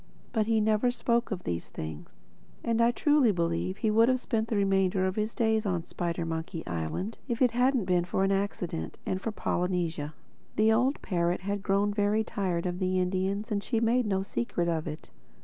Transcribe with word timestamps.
But 0.33 0.47
he 0.47 0.59
never 0.59 0.89
spoke 0.89 1.29
of 1.29 1.43
these 1.43 1.69
things. 1.69 2.15
And 2.63 2.81
I 2.81 2.89
truly 2.89 3.31
believe 3.31 3.77
he 3.77 3.91
would 3.91 4.09
have 4.09 4.19
spent 4.19 4.47
the 4.47 4.55
remainder 4.55 5.05
of 5.05 5.15
his 5.15 5.35
days 5.35 5.63
on 5.63 5.83
Spidermonkey 5.83 6.65
Island 6.65 7.19
if 7.27 7.39
it 7.39 7.51
hadn't 7.51 7.85
been 7.85 8.05
for 8.05 8.23
an 8.23 8.31
accident—and 8.31 9.21
for 9.21 9.31
Polynesia. 9.31 10.15
The 10.55 10.73
old 10.73 11.03
parrot 11.03 11.41
had 11.41 11.61
grown 11.61 11.93
very 11.93 12.23
tired 12.23 12.65
of 12.65 12.79
the 12.79 12.99
Indians 12.99 13.51
and 13.51 13.61
she 13.63 13.79
made 13.79 14.07
no 14.07 14.23
secret 14.23 14.67
of 14.67 14.87
it. 14.87 15.11